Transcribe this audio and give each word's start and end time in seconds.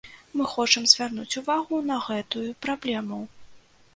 Мы 0.39 0.45
хочам 0.53 0.85
звярнуць 0.93 1.37
увагу 1.41 1.81
на 1.91 1.99
гэтую 2.07 2.45
праблему. 2.67 3.23